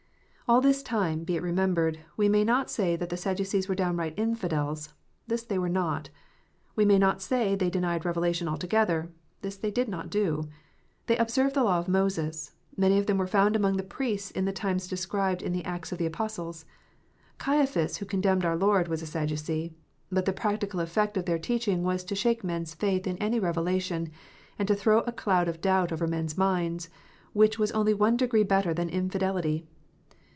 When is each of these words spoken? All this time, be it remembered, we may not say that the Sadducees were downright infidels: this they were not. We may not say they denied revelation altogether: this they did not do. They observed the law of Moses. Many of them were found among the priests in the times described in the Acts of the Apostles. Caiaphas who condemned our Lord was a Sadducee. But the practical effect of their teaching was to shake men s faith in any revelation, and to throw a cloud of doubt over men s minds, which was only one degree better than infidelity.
All 0.49 0.59
this 0.59 0.83
time, 0.83 1.23
be 1.23 1.37
it 1.37 1.41
remembered, 1.43 1.99
we 2.17 2.27
may 2.27 2.43
not 2.43 2.69
say 2.69 2.97
that 2.97 3.07
the 3.07 3.15
Sadducees 3.15 3.69
were 3.69 3.73
downright 3.75 4.19
infidels: 4.19 4.93
this 5.25 5.43
they 5.43 5.57
were 5.57 5.69
not. 5.69 6.09
We 6.75 6.83
may 6.83 6.99
not 6.99 7.21
say 7.21 7.55
they 7.55 7.69
denied 7.69 8.03
revelation 8.03 8.49
altogether: 8.49 9.09
this 9.41 9.55
they 9.55 9.71
did 9.71 9.87
not 9.87 10.09
do. 10.09 10.49
They 11.07 11.15
observed 11.15 11.55
the 11.55 11.63
law 11.63 11.79
of 11.79 11.87
Moses. 11.87 12.51
Many 12.75 12.97
of 12.99 13.05
them 13.05 13.17
were 13.17 13.27
found 13.27 13.55
among 13.55 13.77
the 13.77 13.83
priests 13.83 14.29
in 14.29 14.43
the 14.43 14.51
times 14.51 14.89
described 14.89 15.41
in 15.41 15.53
the 15.53 15.63
Acts 15.63 15.93
of 15.93 15.99
the 15.99 16.05
Apostles. 16.05 16.65
Caiaphas 17.37 17.95
who 17.99 18.05
condemned 18.05 18.43
our 18.43 18.57
Lord 18.57 18.89
was 18.89 19.01
a 19.01 19.05
Sadducee. 19.07 19.73
But 20.11 20.25
the 20.25 20.33
practical 20.33 20.81
effect 20.81 21.15
of 21.15 21.23
their 21.23 21.39
teaching 21.39 21.81
was 21.81 22.03
to 22.03 22.13
shake 22.13 22.43
men 22.43 22.63
s 22.63 22.73
faith 22.73 23.07
in 23.07 23.15
any 23.19 23.39
revelation, 23.39 24.11
and 24.59 24.67
to 24.67 24.75
throw 24.75 24.99
a 25.07 25.13
cloud 25.13 25.47
of 25.47 25.61
doubt 25.61 25.93
over 25.93 26.07
men 26.07 26.25
s 26.25 26.37
minds, 26.37 26.89
which 27.31 27.57
was 27.57 27.71
only 27.71 27.93
one 27.93 28.17
degree 28.17 28.43
better 28.43 28.73
than 28.73 28.89
infidelity. 28.89 29.65